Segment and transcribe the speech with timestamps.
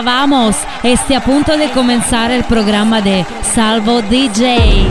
[0.00, 0.56] Hola, vamos.
[0.82, 4.88] Este a punto de comenzar el programa de Salvo DJ.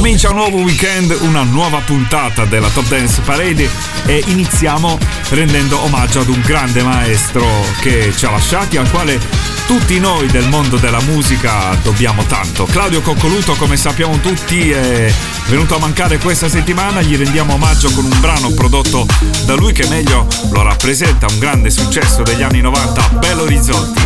[0.00, 3.68] Comincia un nuovo weekend, una nuova puntata della Top Dance Parade
[4.06, 7.46] e iniziamo rendendo omaggio ad un grande maestro
[7.80, 9.20] che ci ha lasciati, al quale
[9.66, 12.64] tutti noi del mondo della musica dobbiamo tanto.
[12.64, 15.12] Claudio Coccoluto, come sappiamo tutti, è
[15.48, 19.06] venuto a mancare questa settimana, gli rendiamo omaggio con un brano prodotto
[19.44, 24.00] da lui che meglio lo rappresenta, un grande successo degli anni 90, Bello Rizzolti.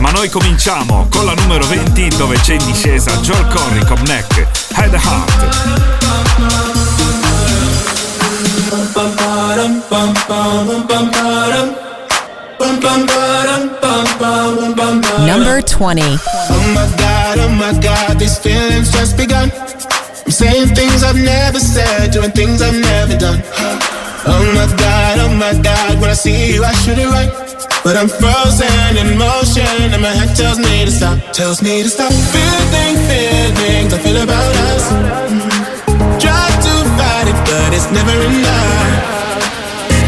[0.00, 4.65] Ma noi cominciamo con la numero 20 dove c'è in discesa Joel Corry con Neck,
[4.76, 5.30] Head Heart.
[15.26, 16.02] Number 20.
[16.02, 19.50] Oh my god, oh my god, these feelings just begun.
[19.50, 23.42] I'm saying things I've never said, doing things I've never done.
[24.28, 27.45] Oh my god, oh my god, when I see you, I should it right.
[27.84, 31.88] But I'm frozen in motion, and my head tells me to stop, tells me to
[31.88, 32.12] stop.
[32.34, 34.84] Feeling feelings I feel about us.
[36.18, 38.90] Try to fight it, but it's never enough.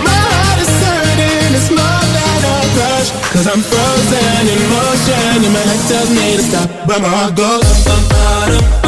[0.03, 3.11] My heart is hurting, it's more than a crush.
[3.33, 7.37] Cause I'm frozen in motion, and my head tells me to stop, but my heart
[7.37, 7.63] goes.
[7.87, 8.88] Bum, bum, bum,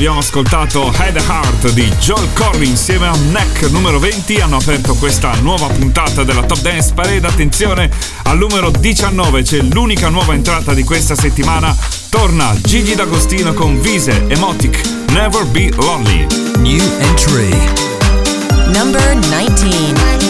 [0.00, 5.34] abbiamo ascoltato Head Heart di Joel Corry insieme a Neck numero 20 hanno aperto questa
[5.42, 7.90] nuova puntata della Top Dance Parade attenzione
[8.22, 11.76] al numero 19 c'è l'unica nuova entrata di questa settimana
[12.08, 16.24] torna Gigi D'Agostino con Vise Emotic Never Be Lonely
[16.60, 17.50] New entry.
[18.72, 20.29] Number 19.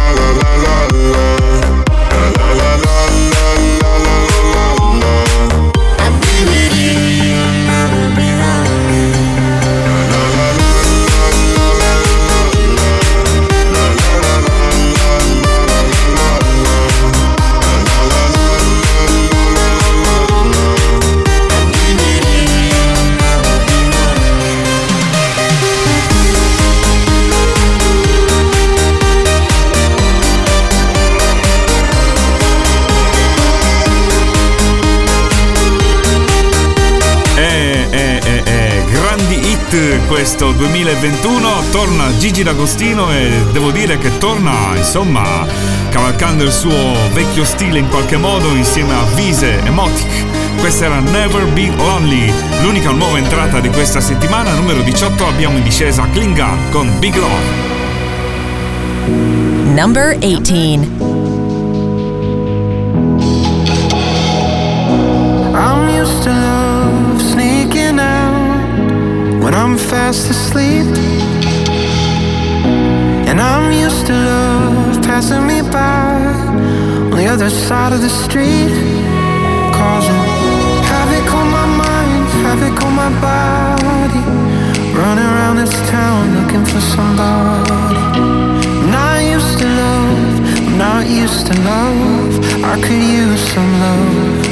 [40.21, 41.63] questo 2021.
[41.71, 45.47] Torna Gigi D'Agostino e devo dire che torna, insomma,
[45.89, 50.59] cavalcando il suo vecchio stile in qualche modo insieme a Vise e Motic.
[50.59, 52.31] Questa era Never Be Lonely,
[52.61, 57.69] l'unica nuova entrata di questa settimana, numero 18 abbiamo in discesa Klingon con Big Love.
[59.73, 60.81] Number 18.
[65.55, 66.70] I'm used to love
[69.51, 70.87] when I'm fast asleep.
[73.29, 76.23] And I'm used to love passing me by
[77.11, 78.71] on the other side of the street.
[79.79, 80.21] Causing
[80.91, 84.23] havoc on my mind, havoc on my body.
[85.01, 88.23] Running around this town looking for somebody.
[88.95, 90.33] Not used to love,
[90.77, 92.31] not used to love.
[92.63, 94.51] I could use some love.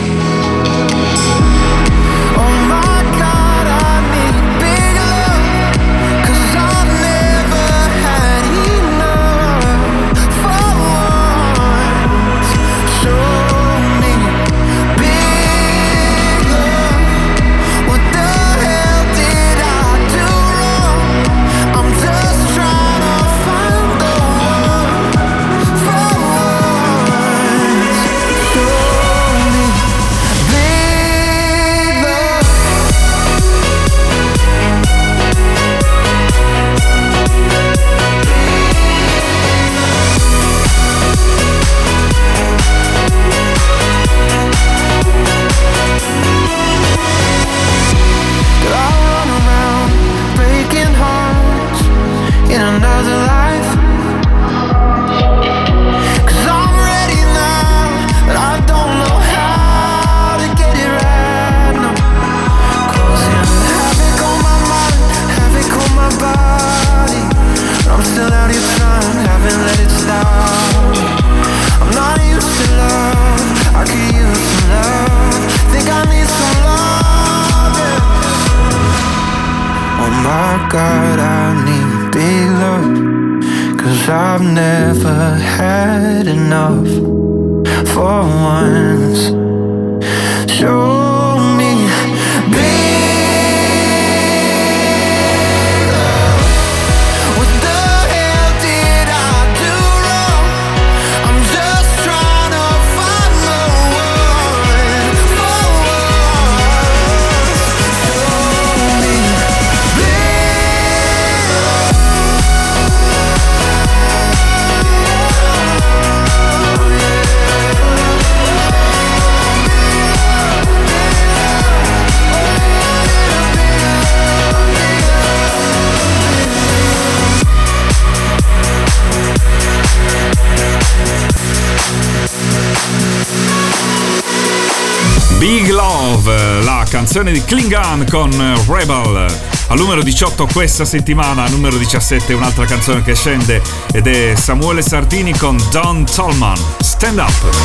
[136.89, 138.31] Canzone di Klingon con
[138.67, 139.25] Rebel.
[139.67, 143.61] Al numero 18 questa settimana, al numero 17 un'altra canzone che scende
[143.93, 146.57] ed è Samuele Sartini con Don Tolman.
[146.81, 147.55] Stand Up.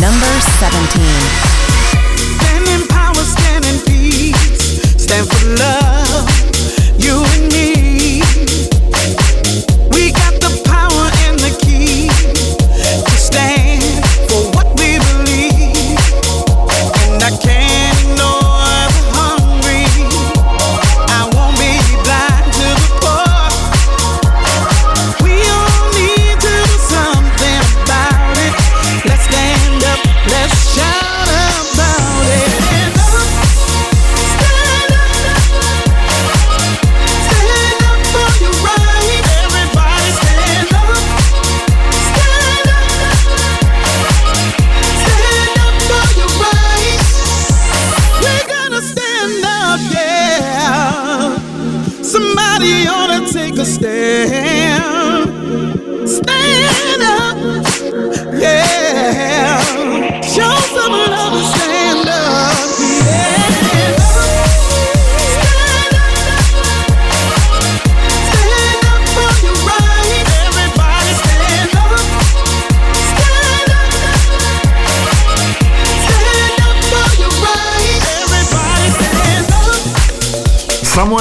[0.00, 1.02] Number 17.
[2.38, 6.30] Stand in power, stand in peace, stand for love,
[6.98, 7.83] you and me.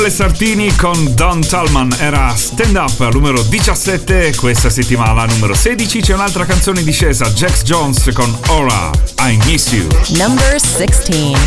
[0.03, 1.95] Samuele Sartini con Don Talman.
[1.99, 7.63] Era Stand Up numero 17 questa settimana numero 16 c'è un'altra canzone in discesa Jax
[7.63, 9.87] Jones con Ora I Miss You.
[10.17, 11.37] Number 16 I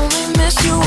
[0.00, 0.86] only miss you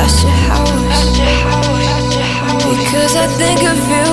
[0.00, 1.10] your house.
[2.64, 4.08] Because I think of you,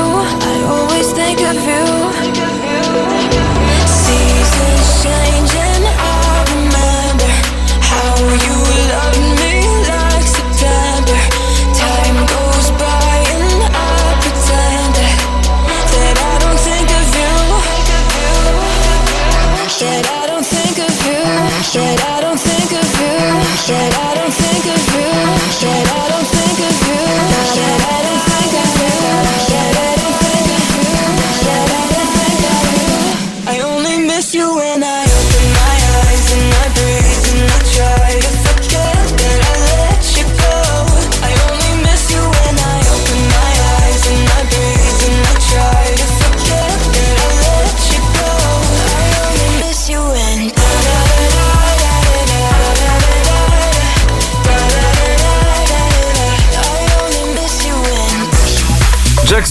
[0.51, 2.57] I always think of you.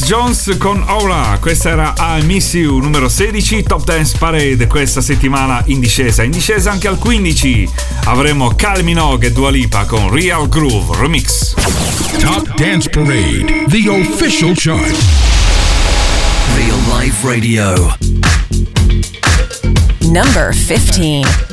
[0.06, 5.64] Jones con Aura, questa era I Miss You numero 16, Top Dance Parade questa settimana
[5.66, 7.68] in discesa, in discesa anche al 15
[8.04, 11.54] avremo Kylie Minogue e Dua Lipa con Real Groove Remix.
[12.20, 14.94] Top Dance Parade, the official chart.
[16.54, 17.96] Real Life Radio.
[20.02, 21.45] Number 15.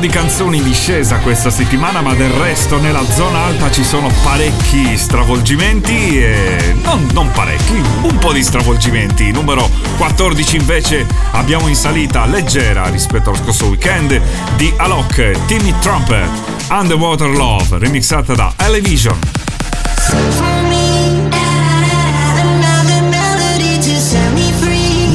[0.00, 4.96] Di canzoni in discesa questa settimana, ma del resto nella zona alta ci sono parecchi
[4.96, 9.30] stravolgimenti e non, non parecchi, un po' di stravolgimenti.
[9.30, 14.18] Numero 14 invece abbiamo in salita leggera rispetto allo scorso weekend
[14.56, 16.30] di Alok, Timmy Trumpet,
[16.70, 19.18] Underwater Love, remixata da Elevision.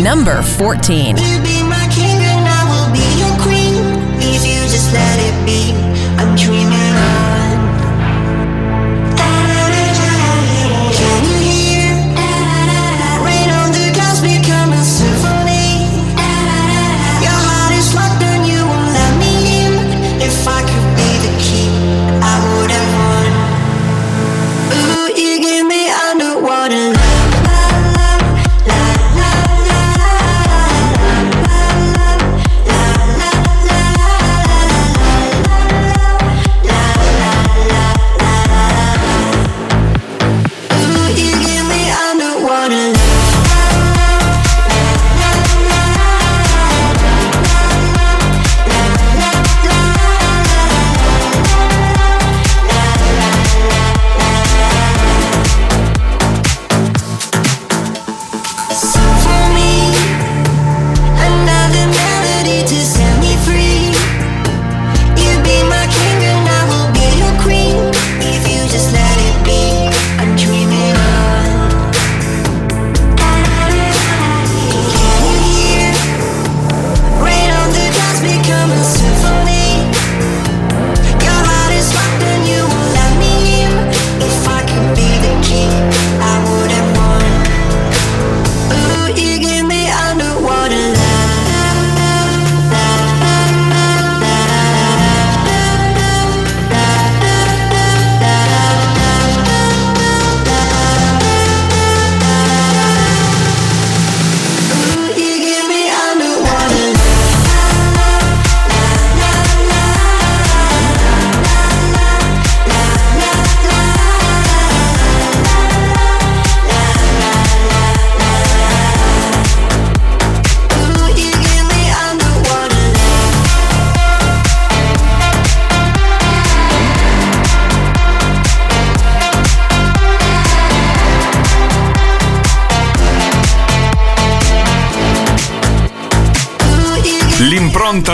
[0.01, 1.44] Number 14.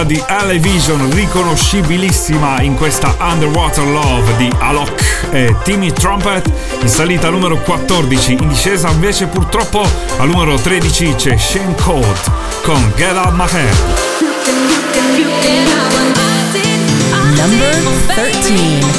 [0.02, 6.50] L'impronta di Vision riconoscibilissima in questa Underwater Love di Alok e Timmy Trumpet
[6.82, 9.88] in salita al numero 14, in discesa invece purtroppo
[10.18, 12.32] al numero 13 c'è Shane Colt
[12.64, 13.76] con Get Out My Head.
[17.36, 17.80] Number
[18.16, 18.91] 13.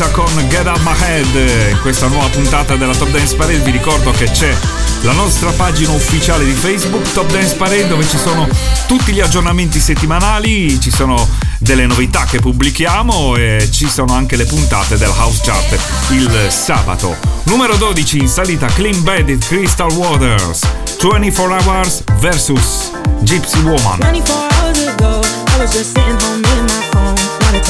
[0.00, 1.70] Discesa con Get Up My Head.
[1.72, 4.54] In questa nuova puntata della Top Dance Parade vi ricordo che c'è
[5.02, 8.48] la nostra pagina ufficiale di Facebook Top Dance Parade dove ci sono
[8.86, 14.46] tutti gli aggiornamenti settimanali, ci sono delle novità che pubblichiamo e ci sono anche le
[14.46, 15.78] puntate del House Chart
[16.10, 17.16] il sabato.
[17.44, 20.60] Numero 12 in salita Clean Bandit Crystal Waters
[21.00, 23.98] 24 Hours vs Gypsy Woman.
[23.98, 26.59] 24 hours ago, I was just sitting home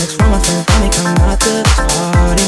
[0.00, 2.46] text from my friend, tell me come out to the party.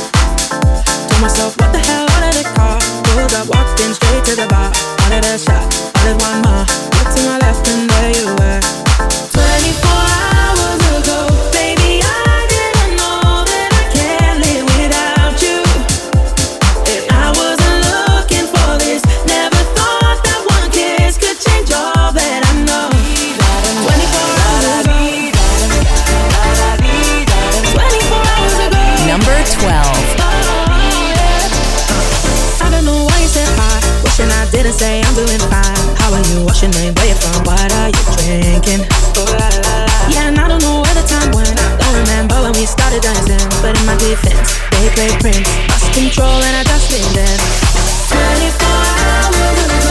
[1.09, 2.81] Told myself, what the hell, out of the car.
[3.05, 4.73] Pulled up, walked in straight to the bar.
[5.01, 6.65] Wanted a shot, wanted one more.
[6.97, 8.61] Looked to my left and there you were.
[9.37, 10.02] 24
[34.83, 35.79] say I'm doing fine.
[36.03, 36.43] How are you?
[36.43, 36.93] What's your name?
[36.99, 37.39] Where you from?
[37.47, 38.83] What are you drinking?
[40.11, 41.55] Yeah, and I don't know where the time went.
[41.79, 43.47] Don't remember when we started dancing.
[43.63, 45.47] But in my defense, they played Prince.
[45.71, 47.39] Lost control and I just leaned in.
[48.11, 48.67] 24
[49.07, 49.82] hours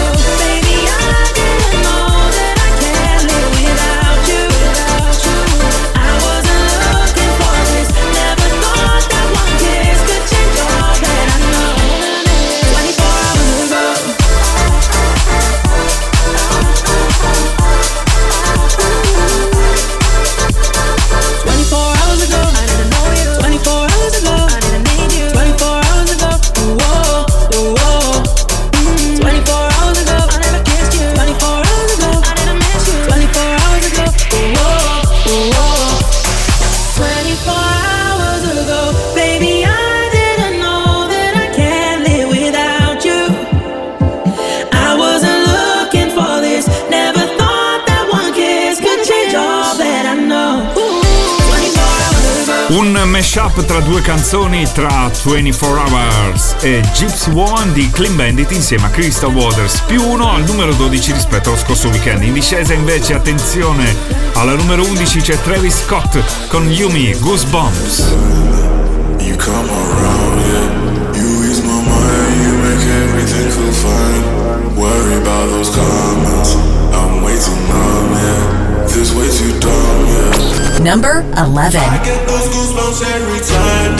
[53.22, 58.90] mashup tra due canzoni tra 24 Hours e Gypsy Woman di Clean Bandit insieme a
[58.90, 62.24] Crystal Waters, più uno al numero 12 rispetto allo scorso weekend.
[62.24, 63.96] In discesa invece, attenzione,
[64.34, 68.00] alla numero 11 c'è Travis Scott con Yumi Goosebumps.
[69.20, 71.22] You come around, yeah.
[71.22, 74.76] You ease my mind, you make everything feel fine.
[74.76, 76.56] Worry about those comments.
[76.92, 78.61] I'm way too yeah.
[78.88, 80.80] This way too dumb, yeah.
[80.80, 81.80] Number 11.
[81.80, 83.94] I get those goosebumps every time.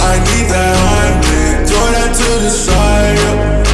[0.00, 3.72] I need that throw that to the side.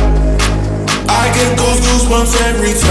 [1.09, 2.88] I get those goosebumps every time,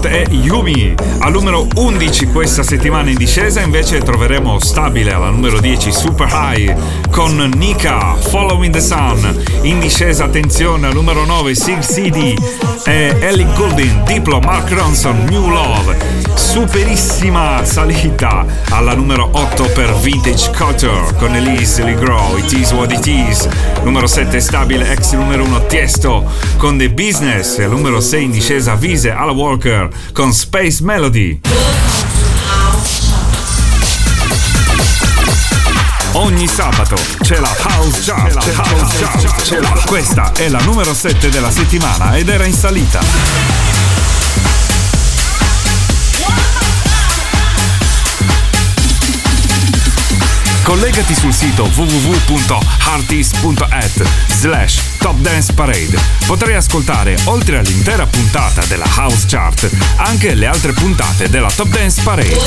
[0.00, 0.94] Scott e Yumi.
[1.18, 1.59] Al numero
[2.00, 6.74] 11 questa settimana in discesa invece troveremo stabile alla numero 10 Super High
[7.10, 9.44] con Nika, Following the Sun.
[9.64, 12.34] In discesa attenzione al numero 9 Sig CD
[12.86, 15.98] e Ellie Goulding, Diplo, Mark Ronson, New Love.
[16.36, 23.06] Superissima salita alla numero 8 per Vintage Cutter con Elise Grow, It Is What It
[23.06, 23.46] Is.
[23.84, 26.24] Numero 7 stabile, ex numero 1 Tiesto
[26.56, 27.58] con The Business.
[27.58, 31.40] Numero 6 in discesa Vise alla Walker con Space Melody.
[36.12, 40.58] Ogni sabato c'è la House Chart, c'è la House Chart, c'è la- Questa è la
[40.60, 42.98] numero 7 della settimana ed era in salita.
[50.62, 54.02] Collegati sul sito www.artist.at
[54.38, 55.98] slash Top Dance Parade.
[56.26, 62.00] Potrai ascoltare, oltre all'intera puntata della House Chart, anche le altre puntate della Top Dance
[62.02, 62.38] Parade.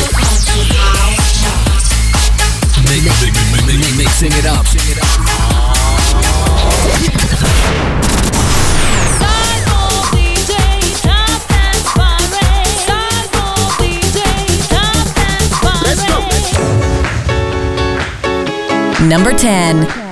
[2.93, 4.67] Mixing it up.
[19.09, 20.02] Number 10.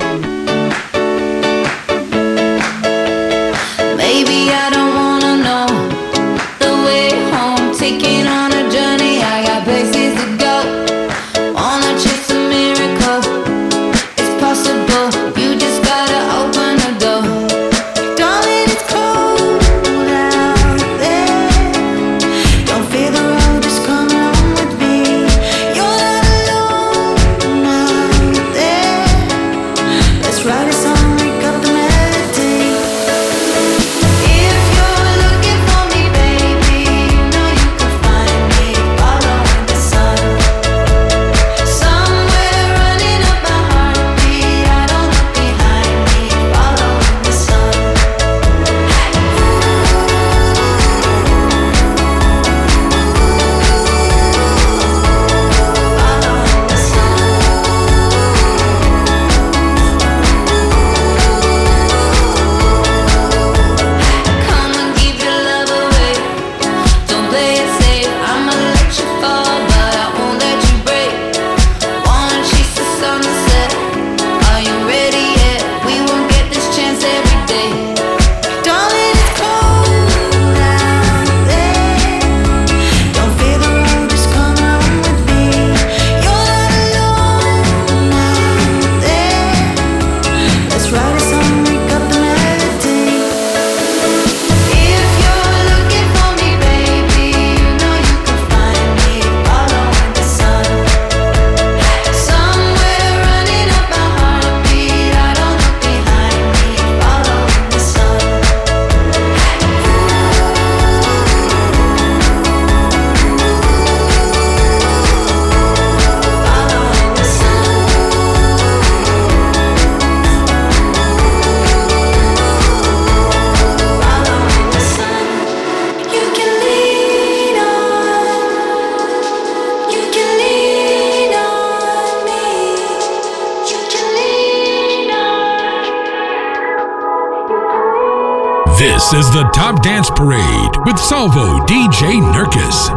[138.82, 142.88] This is the Top Dance Parade with Salvo DJ Nurkis.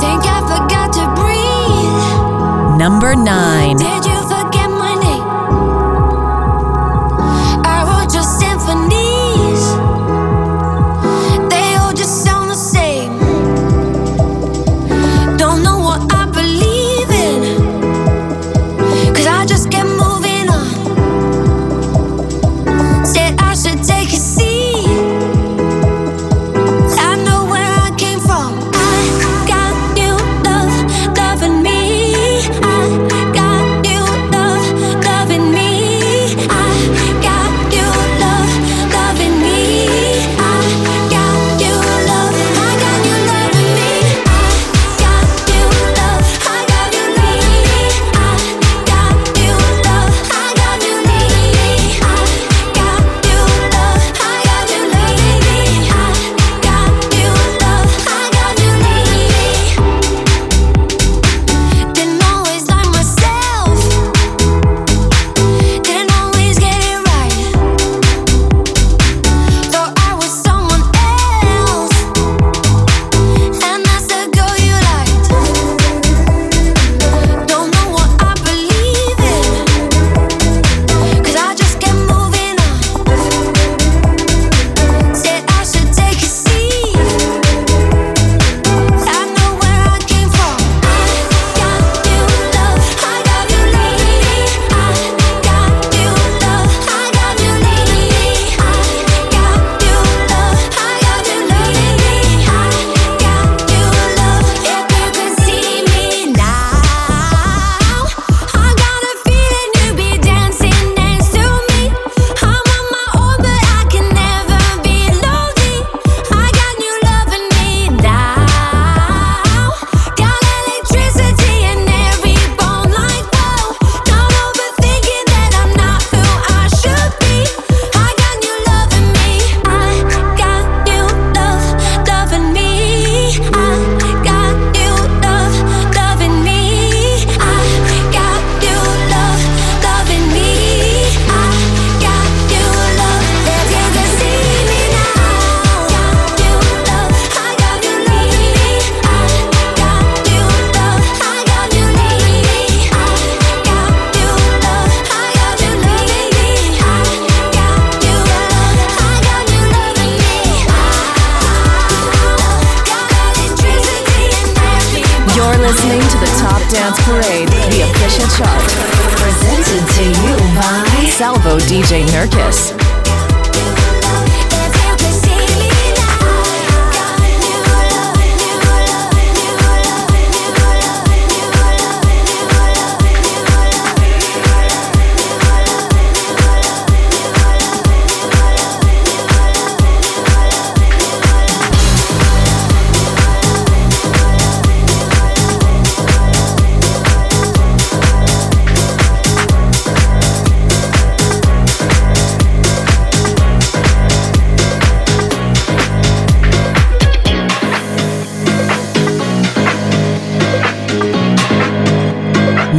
[0.00, 2.78] Think I forgot to breathe.
[2.78, 3.76] Number 9.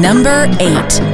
[0.03, 1.12] Number 8.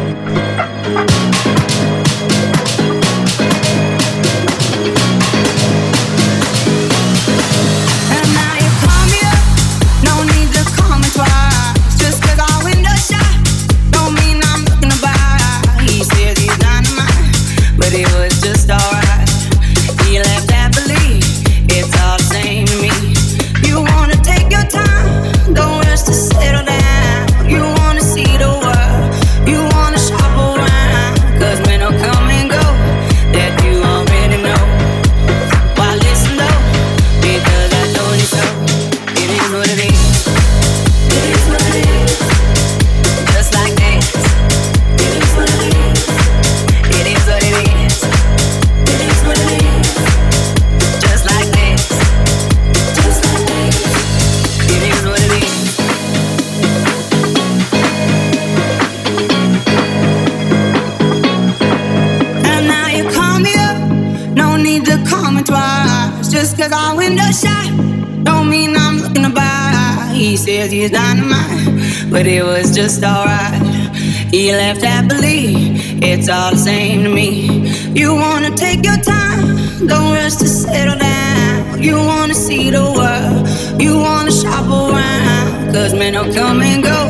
[74.32, 75.74] You left happily,
[76.04, 77.68] it's all the same to me.
[78.00, 81.82] You wanna take your time, don't rush to settle down.
[81.82, 85.74] You wanna see the world, you wanna shop around.
[85.74, 87.10] Cause men don't come and go,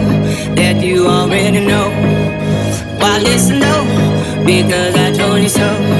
[0.56, 1.90] that you already know.
[3.00, 3.86] Why listen though?
[4.46, 5.99] Because I told you so.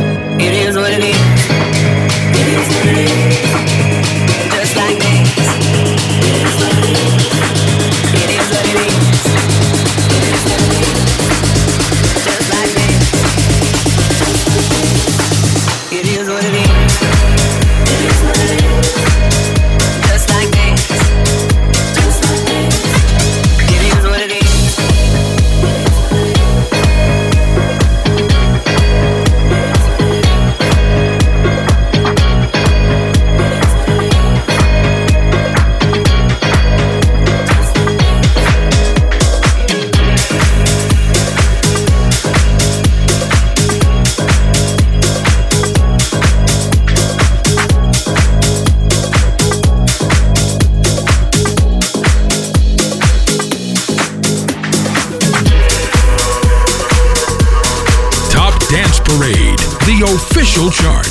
[60.60, 61.08] official chart.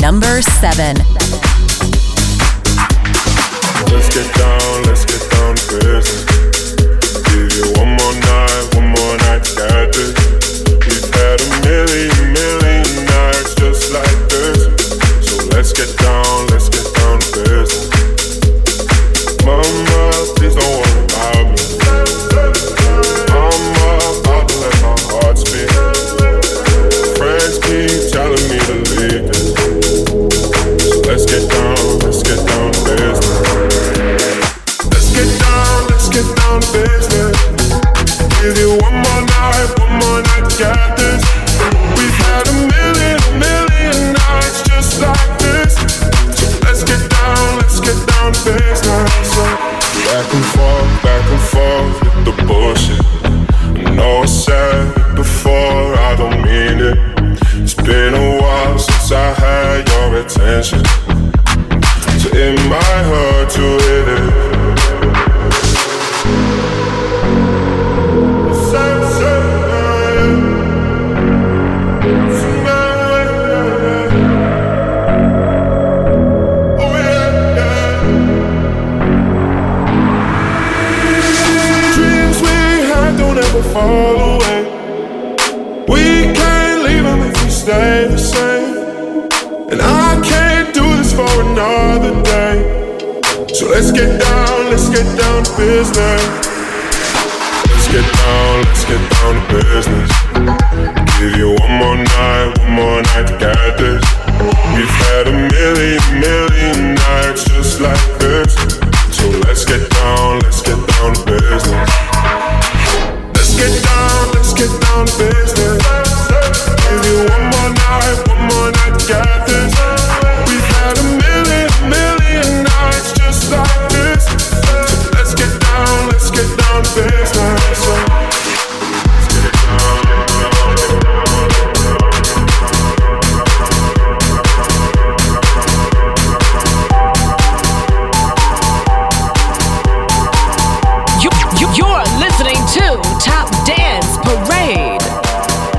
[0.00, 0.96] Number 7.
[3.90, 4.57] Let's get down.
[36.72, 37.17] baby.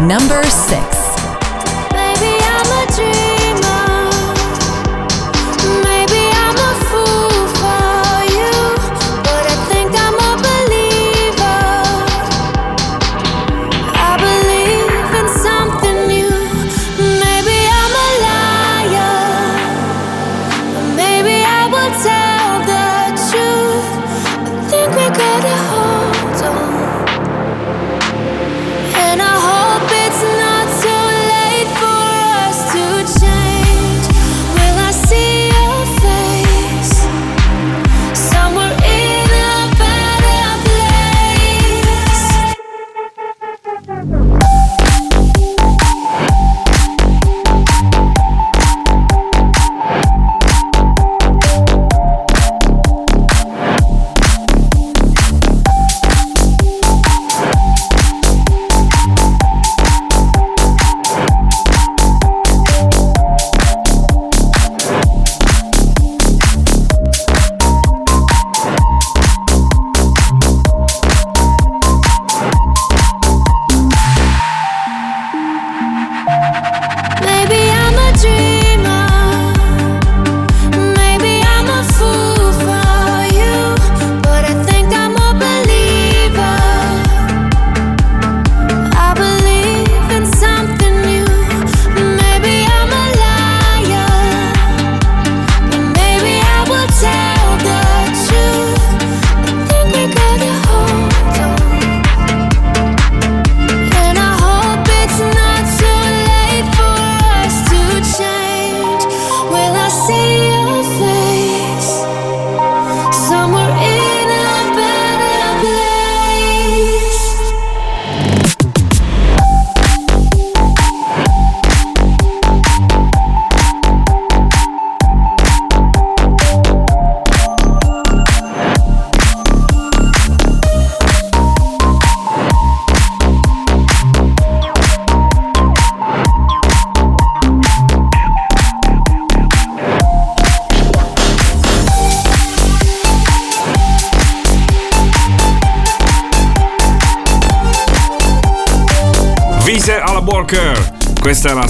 [0.09, 0.58] number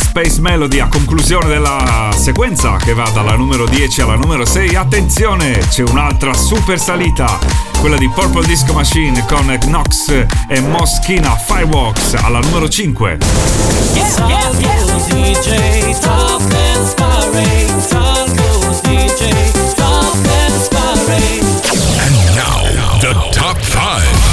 [0.09, 4.73] Space Melody a conclusione della sequenza che va dalla numero 10 alla numero 6.
[4.75, 7.37] Attenzione, c'è un'altra super salita,
[7.79, 13.17] quella di Purple Disco Machine con Knox e Moschina Fireworks alla numero 5.
[13.93, 14.79] Yeah, yeah, yeah.
[22.01, 22.63] And now,
[22.99, 24.29] the top 5.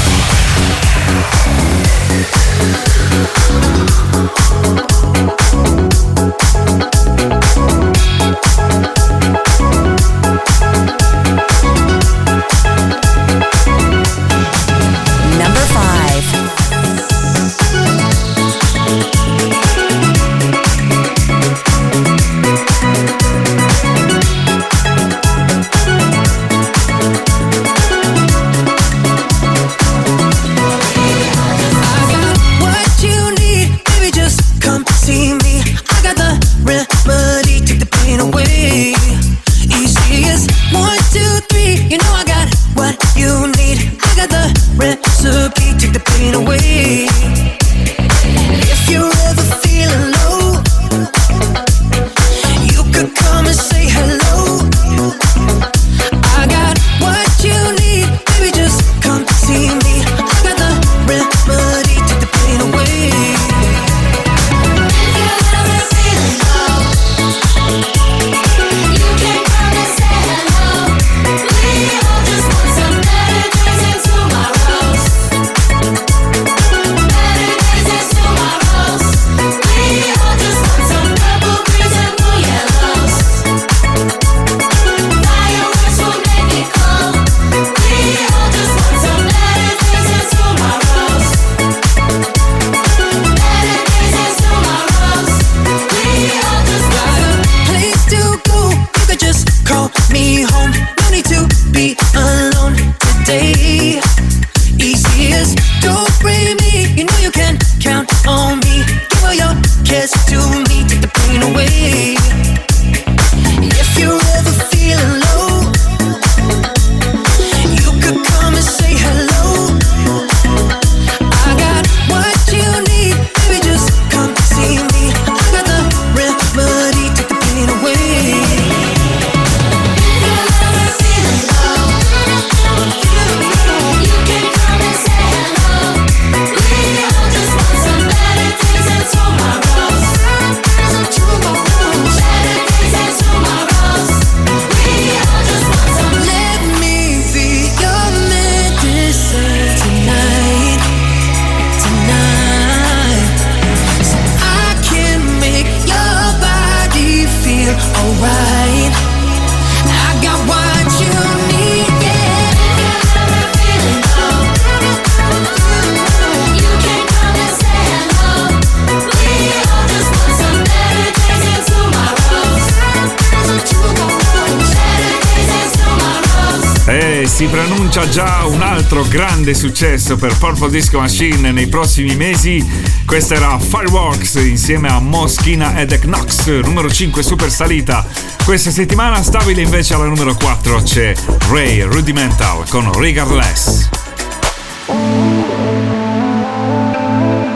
[177.97, 182.65] Si preannuncia già un altro grande successo per Purple Disco Machine nei prossimi mesi.
[183.07, 188.05] Questa era Fireworks insieme a Moschina ed Eknox, numero 5 super salita.
[188.45, 191.15] Questa settimana stabile invece alla numero 4 c'è
[191.49, 193.89] Ray Rudimental con Regardless.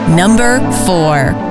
[0.07, 1.50] Number 4.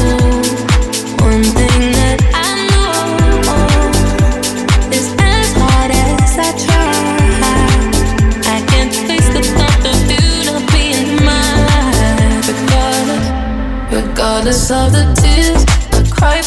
[14.41, 15.63] Regardless of the tears
[15.93, 16.41] I cry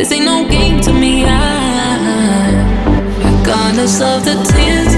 [0.00, 1.26] this ain't no game to me.
[1.26, 1.36] I,
[3.18, 4.89] regardless of the tears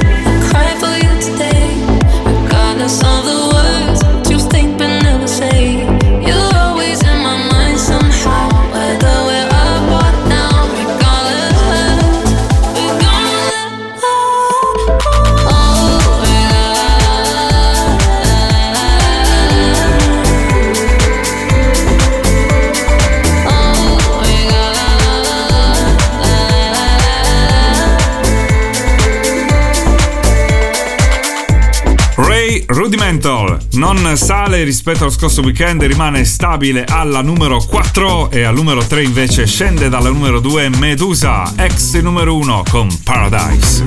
[34.16, 39.46] sale rispetto allo scorso weekend, rimane stabile alla numero 4 e al numero 3 invece
[39.46, 43.82] scende dalla numero 2 Medusa, ex numero 1 con Paradise.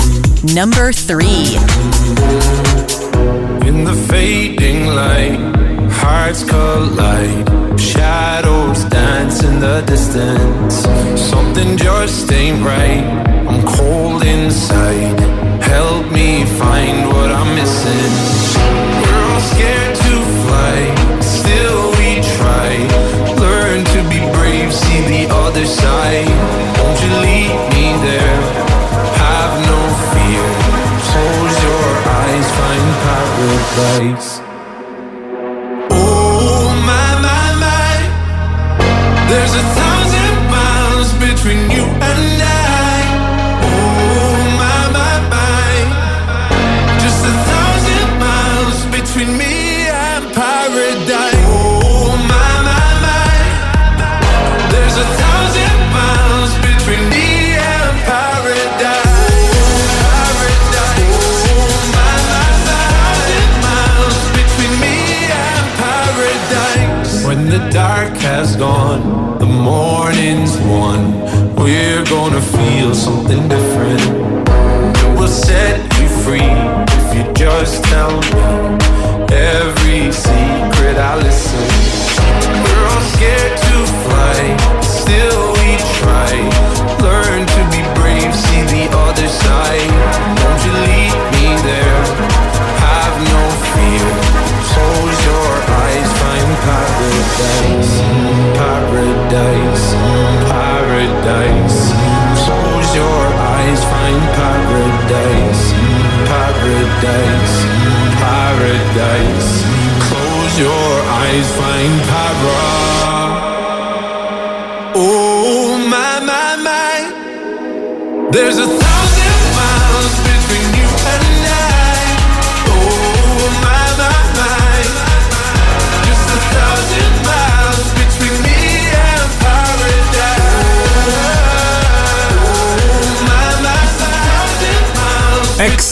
[0.53, 1.25] Number 3.
[3.65, 5.39] In the fading light,
[6.01, 7.43] hearts collide.
[7.77, 10.87] Shadows dance in the distance.
[11.15, 13.03] Something just ain't right.
[13.47, 15.19] I'm cold inside.
[15.61, 18.11] Help me find what I'm missing.
[19.01, 19.94] We're all scared
[21.21, 22.69] still we try.
[23.39, 26.27] Learn to be brave, see the other side.
[26.77, 28.41] Won't you lead me there?
[29.23, 29.79] Have no
[30.11, 30.45] fear.
[31.09, 31.87] Close your
[32.21, 34.29] eyes, find paradise.
[35.91, 37.93] Oh my my my,
[39.29, 39.94] there's a thousand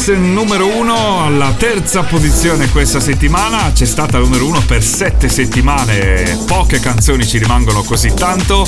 [0.06, 3.72] Numero 1 alla terza posizione questa settimana.
[3.72, 6.40] C'è stata numero 1 per sette settimane.
[6.46, 8.68] Poche canzoni ci rimangono così tanto.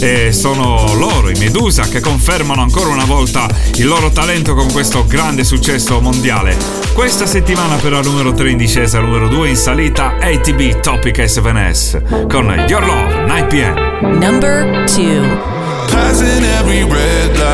[0.00, 5.06] E sono loro, i Medusa, che confermano ancora una volta il loro talento con questo
[5.06, 6.56] grande successo mondiale.
[6.92, 12.64] Questa settimana però numero 3 in discesa, numero 2 in salita, ATB Topic SVNS con
[12.66, 14.18] Your Love 9pm.
[14.18, 15.60] Number 2.
[15.86, 17.51] Passing every red light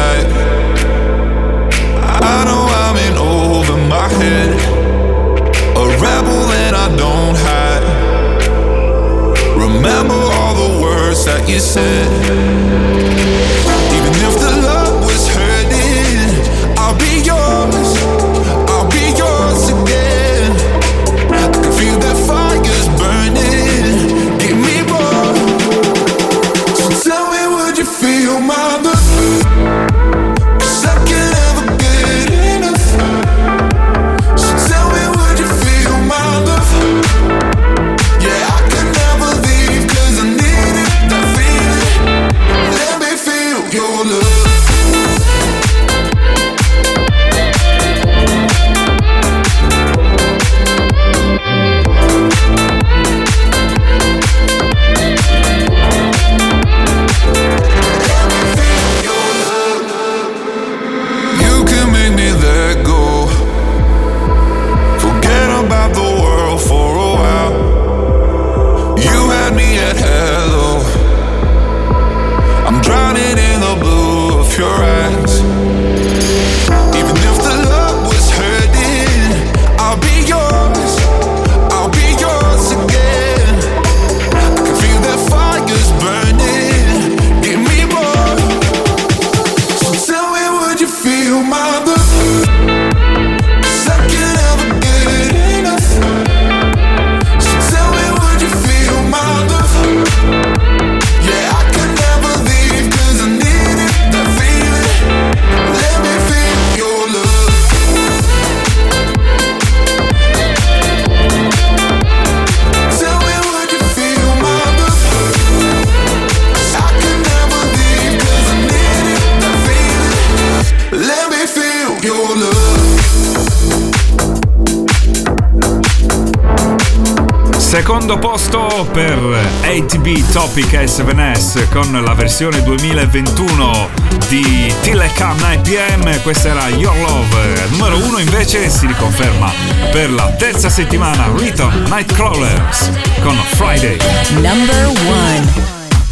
[128.09, 129.19] secondo posto per
[129.65, 133.91] ATB Topic S7S con la versione 2021
[134.29, 137.67] di Telecam 9PM, questa era Your Love.
[137.69, 139.53] Numero 1 invece si riconferma
[139.91, 142.91] per la terza settimana Return Nightcrawlers
[143.21, 143.99] con Friday.
[144.37, 144.97] Number 1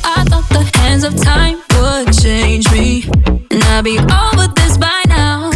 [0.05, 3.09] I thought the hands of time would change me
[3.49, 5.51] and I'd be over this by now.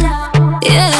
[0.63, 0.90] Yeah.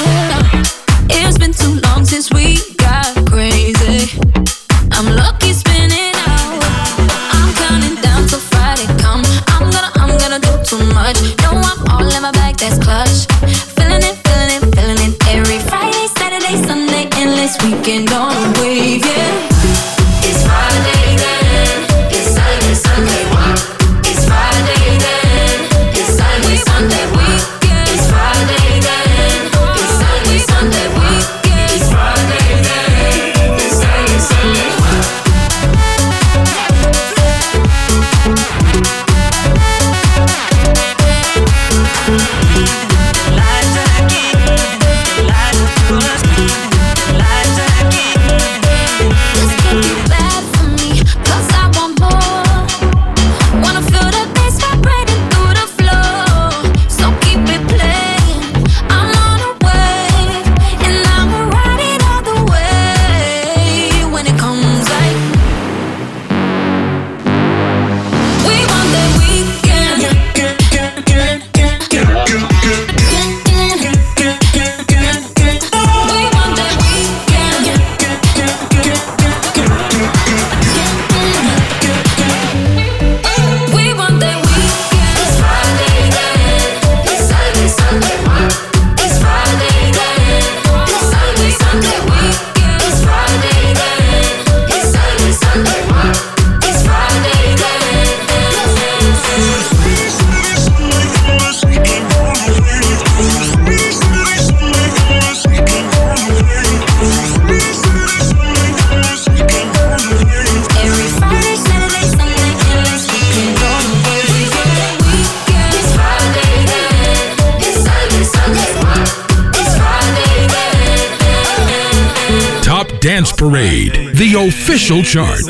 [124.61, 125.43] Official chart.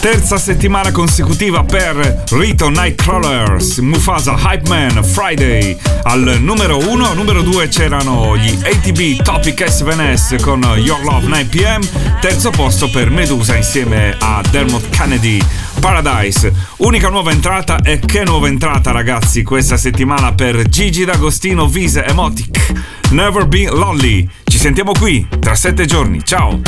[0.00, 5.74] Terza settimana consecutiva per Rito Nightcrawlers, Mufasa Hype Man, Friday.
[6.02, 12.18] Al numero 1, numero 2 c'erano gli ATB Topic S7S con Your Love 9pm.
[12.20, 15.42] Terzo posto per Medusa insieme a Dermot Kennedy.
[15.80, 22.04] Paradise, unica nuova entrata e che nuova entrata ragazzi questa settimana per Gigi D'Agostino, Vise
[22.04, 24.28] Emotic, Never Be Lonely.
[24.44, 26.60] Ci sentiamo qui tra sette giorni, ciao!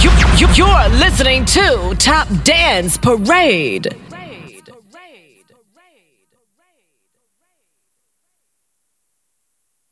[0.00, 4.11] You, you, you're listening to Top Dance Parade.